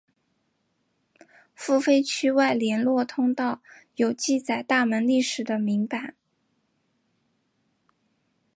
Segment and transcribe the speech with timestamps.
[1.53, 3.61] 付费区外联络通道
[3.97, 6.15] 有记载大门历史的铭版。